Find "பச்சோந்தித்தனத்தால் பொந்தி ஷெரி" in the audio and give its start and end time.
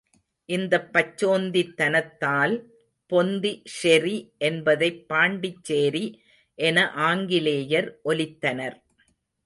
0.93-4.17